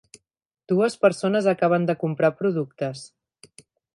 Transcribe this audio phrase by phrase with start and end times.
[0.71, 3.05] Dues persones acaben de comprar productes.